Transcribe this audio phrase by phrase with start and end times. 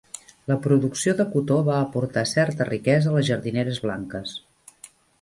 [0.51, 4.39] La producció de cotó va aportar certa riquesa a les jardineres blanques.